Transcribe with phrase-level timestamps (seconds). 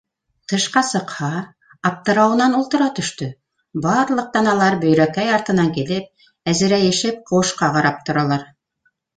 [0.51, 1.27] Тышҡа сыҡһа,
[1.89, 3.29] аптырауынан ултыра төштө:
[3.85, 8.53] барлыҡ таналары Бөйрәкәй артынан килеп, әзерәйешеп ҡыуышҡа ҡарап торалар.